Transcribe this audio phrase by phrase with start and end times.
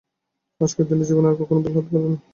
[0.61, 2.17] আজকের দিন জীবনে আর কখনো ভুলতে পারব না।